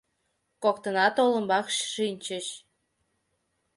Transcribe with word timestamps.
Коктынат 0.63 1.15
олымбак 1.23 1.67
шинчыч. 1.91 2.47